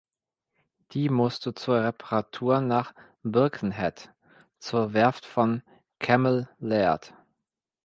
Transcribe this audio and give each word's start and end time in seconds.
Die 0.93 1.09
musste 1.09 1.53
zur 1.53 1.83
Reparatur 1.83 2.59
nach 2.59 2.95
Birkenhead 3.21 4.11
zur 4.57 4.93
Werft 4.93 5.27
von 5.27 5.61
"Cammell 5.99 6.49
Laird". 6.57 7.13